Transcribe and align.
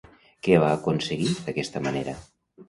Què 0.45 0.55
va 0.63 0.71
aconseguir 0.77 1.29
d'aquesta 1.35 1.83
manera? 1.89 2.17